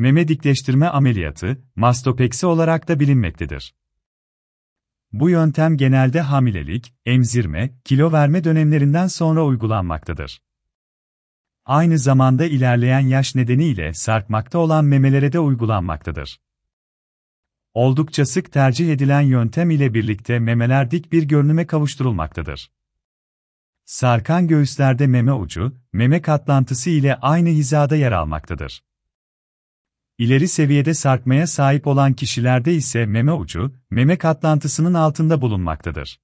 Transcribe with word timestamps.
meme 0.00 0.28
dikleştirme 0.28 0.86
ameliyatı, 0.86 1.62
mastopeksi 1.76 2.46
olarak 2.46 2.88
da 2.88 3.00
bilinmektedir. 3.00 3.74
Bu 5.12 5.30
yöntem 5.30 5.76
genelde 5.76 6.20
hamilelik, 6.20 6.94
emzirme, 7.06 7.70
kilo 7.84 8.12
verme 8.12 8.44
dönemlerinden 8.44 9.06
sonra 9.06 9.44
uygulanmaktadır. 9.44 10.42
Aynı 11.64 11.98
zamanda 11.98 12.44
ilerleyen 12.44 13.00
yaş 13.00 13.34
nedeniyle 13.34 13.94
sarkmakta 13.94 14.58
olan 14.58 14.84
memelere 14.84 15.32
de 15.32 15.38
uygulanmaktadır. 15.38 16.40
Oldukça 17.74 18.26
sık 18.26 18.52
tercih 18.52 18.92
edilen 18.92 19.20
yöntem 19.20 19.70
ile 19.70 19.94
birlikte 19.94 20.38
memeler 20.38 20.90
dik 20.90 21.12
bir 21.12 21.22
görünüme 21.22 21.66
kavuşturulmaktadır. 21.66 22.70
Sarkan 23.84 24.48
göğüslerde 24.48 25.06
meme 25.06 25.32
ucu, 25.32 25.76
meme 25.92 26.22
katlantısı 26.22 26.90
ile 26.90 27.16
aynı 27.16 27.48
hizada 27.48 27.96
yer 27.96 28.12
almaktadır. 28.12 28.82
İleri 30.20 30.48
seviyede 30.48 30.94
sarkmaya 30.94 31.46
sahip 31.46 31.86
olan 31.86 32.12
kişilerde 32.12 32.74
ise 32.74 33.06
meme 33.06 33.32
ucu, 33.32 33.74
meme 33.90 34.18
katlantısının 34.18 34.94
altında 34.94 35.40
bulunmaktadır. 35.40 36.20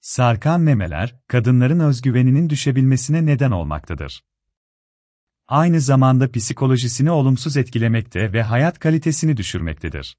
Sarkan 0.00 0.60
memeler, 0.60 1.16
kadınların 1.28 1.80
özgüveninin 1.80 2.50
düşebilmesine 2.50 3.26
neden 3.26 3.50
olmaktadır. 3.50 4.24
Aynı 5.48 5.80
zamanda 5.80 6.32
psikolojisini 6.32 7.10
olumsuz 7.10 7.56
etkilemekte 7.56 8.32
ve 8.32 8.42
hayat 8.42 8.78
kalitesini 8.78 9.36
düşürmektedir. 9.36 10.18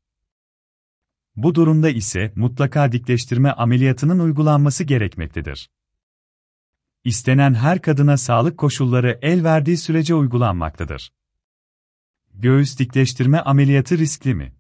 Bu 1.36 1.56
durumda 1.56 1.90
ise 1.90 2.34
mutlaka 2.36 2.92
dikleştirme 2.92 3.52
ameliyatının 3.52 4.20
uygulanması 4.20 4.84
gerekmektedir. 4.84 5.70
İstenen 7.04 7.54
her 7.54 7.82
kadına 7.82 8.18
sağlık 8.18 8.58
koşulları 8.58 9.20
el 9.22 9.44
verdiği 9.44 9.78
sürece 9.78 10.16
uygulanmaktadır. 10.16 11.17
Göğüs 12.40 12.80
dikleştirme 12.80 13.40
ameliyatı 13.40 13.98
riskli 13.98 14.36
mi? 14.36 14.54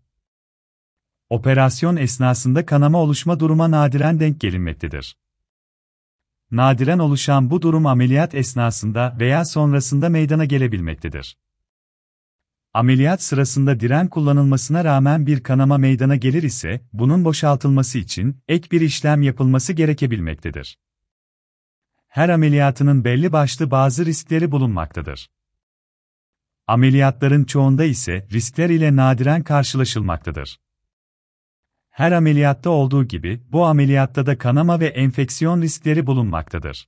Operasyon 1.29 1.95
esnasında 1.95 2.65
kanama 2.65 2.97
oluşma 2.97 3.39
duruma 3.39 3.71
nadiren 3.71 4.19
denk 4.19 4.41
gelinmektedir. 4.41 5.17
Nadiren 6.51 6.99
oluşan 6.99 7.49
bu 7.49 7.61
durum 7.61 7.85
ameliyat 7.85 8.35
esnasında 8.35 9.17
veya 9.19 9.45
sonrasında 9.45 10.09
meydana 10.09 10.45
gelebilmektedir. 10.45 11.37
Ameliyat 12.73 13.23
sırasında 13.23 13.79
diren 13.79 14.07
kullanılmasına 14.07 14.83
rağmen 14.83 15.27
bir 15.27 15.43
kanama 15.43 15.77
meydana 15.77 16.15
gelir 16.15 16.43
ise, 16.43 16.81
bunun 16.93 17.25
boşaltılması 17.25 17.97
için 17.97 18.37
ek 18.47 18.71
bir 18.71 18.81
işlem 18.81 19.21
yapılması 19.21 19.73
gerekebilmektedir. 19.73 20.79
Her 22.07 22.29
ameliyatının 22.29 23.03
belli 23.03 23.31
başlı 23.31 23.71
bazı 23.71 24.05
riskleri 24.05 24.51
bulunmaktadır. 24.51 25.29
Ameliyatların 26.67 27.43
çoğunda 27.43 27.83
ise 27.83 28.27
riskler 28.31 28.69
ile 28.69 28.95
nadiren 28.95 29.43
karşılaşılmaktadır. 29.43 30.59
Her 31.89 32.11
ameliyatta 32.11 32.69
olduğu 32.69 33.05
gibi 33.05 33.41
bu 33.51 33.65
ameliyatta 33.65 34.25
da 34.25 34.37
kanama 34.37 34.79
ve 34.79 34.87
enfeksiyon 34.87 35.61
riskleri 35.61 36.05
bulunmaktadır. 36.07 36.87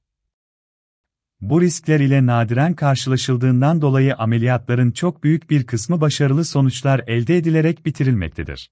Bu 1.42 1.62
riskler 1.62 2.00
ile 2.00 2.26
nadiren 2.26 2.74
karşılaşıldığından 2.74 3.82
dolayı 3.82 4.16
ameliyatların 4.16 4.92
çok 4.92 5.24
büyük 5.24 5.50
bir 5.50 5.66
kısmı 5.68 6.02
başarılı 6.02 6.46
sonuçlar 6.46 7.02
elde 7.08 7.38
edilerek 7.38 7.86
bitirilmektedir. 7.86 8.72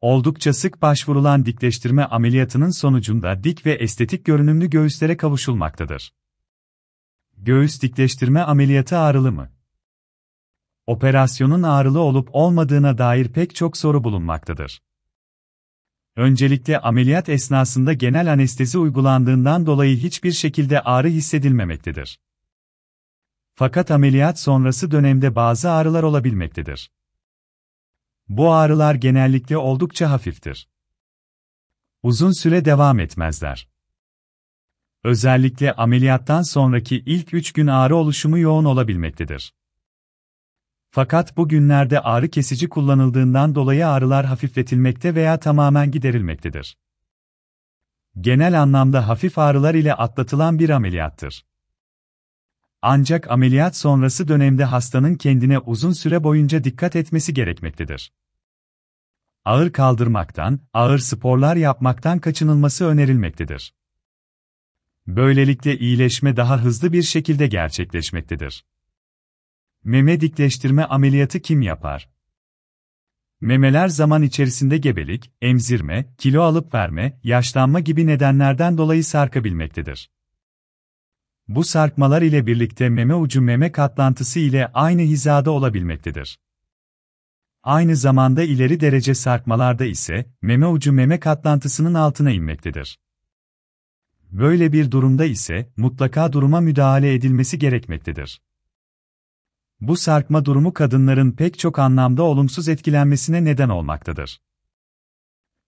Oldukça 0.00 0.52
sık 0.52 0.82
başvurulan 0.82 1.46
dikleştirme 1.46 2.04
ameliyatının 2.04 2.70
sonucunda 2.70 3.44
dik 3.44 3.66
ve 3.66 3.72
estetik 3.72 4.24
görünümlü 4.24 4.70
göğüslere 4.70 5.16
kavuşulmaktadır. 5.16 6.14
Göğüs 7.36 7.82
dikleştirme 7.82 8.40
ameliyatı 8.40 8.98
ağrılı 8.98 9.32
mı? 9.32 9.53
Operasyonun 10.86 11.62
ağrılı 11.62 12.00
olup 12.00 12.28
olmadığına 12.32 12.98
dair 12.98 13.28
pek 13.28 13.54
çok 13.54 13.76
soru 13.76 14.04
bulunmaktadır. 14.04 14.82
Öncelikle 16.16 16.78
ameliyat 16.78 17.28
esnasında 17.28 17.92
genel 17.92 18.32
anestezi 18.32 18.78
uygulandığından 18.78 19.66
dolayı 19.66 19.96
hiçbir 19.96 20.32
şekilde 20.32 20.80
ağrı 20.80 21.08
hissedilmemektedir. 21.08 22.20
Fakat 23.54 23.90
ameliyat 23.90 24.40
sonrası 24.40 24.90
dönemde 24.90 25.34
bazı 25.34 25.70
ağrılar 25.70 26.02
olabilmektedir. 26.02 26.90
Bu 28.28 28.52
ağrılar 28.52 28.94
genellikle 28.94 29.56
oldukça 29.56 30.10
hafiftir. 30.10 30.68
Uzun 32.02 32.42
süre 32.42 32.64
devam 32.64 33.00
etmezler. 33.00 33.68
Özellikle 35.04 35.72
ameliyattan 35.72 36.42
sonraki 36.42 36.96
ilk 36.96 37.34
3 37.34 37.52
gün 37.52 37.66
ağrı 37.66 37.96
oluşumu 37.96 38.38
yoğun 38.38 38.64
olabilmektedir. 38.64 39.54
Fakat 40.94 41.36
bu 41.36 41.48
günlerde 41.48 42.00
ağrı 42.00 42.28
kesici 42.28 42.68
kullanıldığından 42.68 43.54
dolayı 43.54 43.88
ağrılar 43.88 44.26
hafifletilmekte 44.26 45.14
veya 45.14 45.40
tamamen 45.40 45.90
giderilmektedir. 45.90 46.78
Genel 48.20 48.62
anlamda 48.62 49.08
hafif 49.08 49.38
ağrılar 49.38 49.74
ile 49.74 49.94
atlatılan 49.94 50.58
bir 50.58 50.70
ameliyattır. 50.70 51.46
Ancak 52.82 53.30
ameliyat 53.30 53.76
sonrası 53.76 54.28
dönemde 54.28 54.64
hastanın 54.64 55.14
kendine 55.14 55.58
uzun 55.58 55.92
süre 55.92 56.24
boyunca 56.24 56.64
dikkat 56.64 56.96
etmesi 56.96 57.34
gerekmektedir. 57.34 58.12
Ağır 59.44 59.72
kaldırmaktan, 59.72 60.60
ağır 60.72 60.98
sporlar 60.98 61.56
yapmaktan 61.56 62.18
kaçınılması 62.18 62.84
önerilmektedir. 62.84 63.74
Böylelikle 65.06 65.78
iyileşme 65.78 66.36
daha 66.36 66.62
hızlı 66.62 66.92
bir 66.92 67.02
şekilde 67.02 67.46
gerçekleşmektedir. 67.46 68.64
Meme 69.84 70.20
dikleştirme 70.20 70.84
ameliyatı 70.84 71.40
kim 71.40 71.62
yapar? 71.62 72.08
Memeler 73.40 73.88
zaman 73.88 74.22
içerisinde 74.22 74.78
gebelik, 74.78 75.32
emzirme, 75.42 76.14
kilo 76.18 76.42
alıp 76.42 76.74
verme, 76.74 77.20
yaşlanma 77.22 77.80
gibi 77.80 78.06
nedenlerden 78.06 78.78
dolayı 78.78 79.04
sarkabilmektedir. 79.04 80.10
Bu 81.48 81.64
sarkmalar 81.64 82.22
ile 82.22 82.46
birlikte 82.46 82.88
meme 82.88 83.14
ucu 83.14 83.42
meme 83.42 83.72
katlantısı 83.72 84.40
ile 84.40 84.70
aynı 84.74 85.02
hizada 85.02 85.50
olabilmektedir. 85.50 86.38
Aynı 87.62 87.96
zamanda 87.96 88.42
ileri 88.42 88.80
derece 88.80 89.14
sarkmalarda 89.14 89.84
ise 89.84 90.26
meme 90.42 90.66
ucu 90.66 90.92
meme 90.92 91.20
katlantısının 91.20 91.94
altına 91.94 92.30
inmektedir. 92.30 92.98
Böyle 94.30 94.72
bir 94.72 94.90
durumda 94.90 95.24
ise 95.24 95.72
mutlaka 95.76 96.32
duruma 96.32 96.60
müdahale 96.60 97.14
edilmesi 97.14 97.58
gerekmektedir. 97.58 98.40
Bu 99.80 99.96
sarkma 99.96 100.44
durumu 100.44 100.72
kadınların 100.72 101.32
pek 101.32 101.58
çok 101.58 101.78
anlamda 101.78 102.22
olumsuz 102.22 102.68
etkilenmesine 102.68 103.44
neden 103.44 103.68
olmaktadır. 103.68 104.40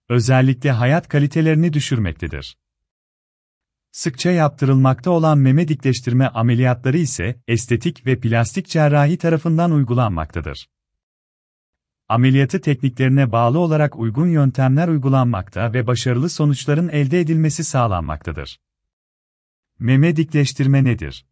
Özellikle 0.09 0.71
hayat 0.71 1.09
kalitelerini 1.09 1.73
düşürmektedir. 1.73 2.59
Sıkça 3.93 4.31
yaptırılmakta 4.31 5.11
olan 5.11 5.39
meme 5.39 5.69
dikleştirme 5.69 6.27
ameliyatları 6.29 6.99
ise 6.99 7.41
estetik 7.49 8.07
ve 8.07 8.21
plastik 8.21 8.67
cerrahi 8.67 9.19
tarafından 9.19 9.71
uygulanmaktadır. 9.71 10.69
Ameliyatı 12.09 12.61
tekniklerine 12.61 13.33
bağlı 13.33 13.59
olarak 13.59 13.99
uygun 13.99 14.29
yöntemler 14.29 14.89
uygulanmakta 14.89 15.73
ve 15.73 15.87
başarılı 15.87 16.29
sonuçların 16.29 16.89
elde 16.89 17.21
edilmesi 17.21 17.65
sağlanmaktadır. 17.65 18.61
Meme 19.79 20.17
dikleştirme 20.17 20.85
nedir? 20.85 21.27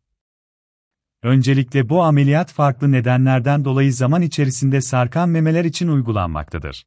Öncelikle 1.25 1.89
bu 1.89 2.03
ameliyat 2.03 2.53
farklı 2.53 2.93
nedenlerden 2.93 3.65
dolayı 3.65 3.93
zaman 3.93 4.23
içerisinde 4.23 4.81
sarkan 4.81 5.29
memeler 5.29 5.65
için 5.65 5.89
uygulanmaktadır. 5.89 6.87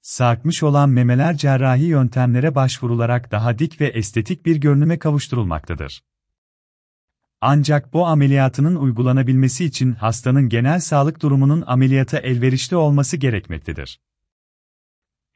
Sarkmış 0.00 0.62
olan 0.62 0.90
memeler 0.90 1.36
cerrahi 1.36 1.84
yöntemlere 1.84 2.54
başvurularak 2.54 3.32
daha 3.32 3.58
dik 3.58 3.80
ve 3.80 3.86
estetik 3.86 4.46
bir 4.46 4.56
görünüme 4.56 4.98
kavuşturulmaktadır. 4.98 6.02
Ancak 7.40 7.92
bu 7.92 8.06
ameliyatının 8.06 8.76
uygulanabilmesi 8.76 9.64
için 9.64 9.92
hastanın 9.92 10.48
genel 10.48 10.80
sağlık 10.80 11.22
durumunun 11.22 11.64
ameliyata 11.66 12.18
elverişli 12.18 12.76
olması 12.76 13.16
gerekmektedir. 13.16 14.00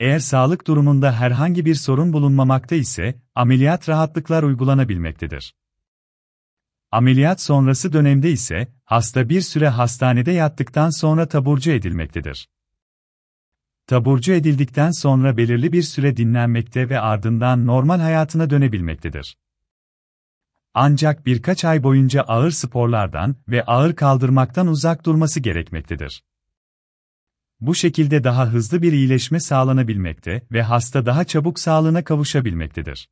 Eğer 0.00 0.19
sağlık 0.19 0.66
durumunda 0.66 1.12
herhangi 1.12 1.64
bir 1.64 1.75
sorun 1.75 2.12
bulunmamakta 2.12 2.75
ise, 2.75 3.22
ameliyat 3.34 3.88
rahatlıklar 3.88 4.43
uygulanabilmektedir. 4.43 5.54
Ameliyat 6.92 7.40
sonrası 7.40 7.92
dönemde 7.92 8.31
ise, 8.31 8.72
hasta 8.84 9.28
bir 9.28 9.40
süre 9.40 9.69
hastanede 9.69 10.32
yattıktan 10.32 10.90
sonra 10.90 11.28
taburcu 11.28 11.70
edilmektedir. 11.70 12.48
Taburcu 13.87 14.32
edildikten 14.32 14.90
sonra 14.90 15.37
belirli 15.37 15.72
bir 15.72 15.82
süre 15.82 16.16
dinlenmekte 16.16 16.88
ve 16.88 17.00
ardından 17.00 17.66
normal 17.66 18.00
hayatına 18.00 18.50
dönebilmektedir. 18.50 19.37
Ancak 20.75 21.26
birkaç 21.26 21.64
ay 21.64 21.82
boyunca 21.82 22.22
ağır 22.22 22.50
sporlardan 22.50 23.36
ve 23.48 23.64
ağır 23.64 23.96
kaldırmaktan 23.96 24.66
uzak 24.66 25.06
durması 25.06 25.40
gerekmektedir. 25.40 26.25
Bu 27.60 27.75
şekilde 27.75 28.25
daha 28.25 28.46
hızlı 28.46 28.82
bir 28.82 28.93
iyileşme 28.93 29.40
sağlanabilmekte 29.40 30.46
ve 30.52 30.62
hasta 30.62 31.06
daha 31.06 31.25
çabuk 31.25 31.58
sağlığına 31.58 32.04
kavuşabilmektedir. 32.04 33.08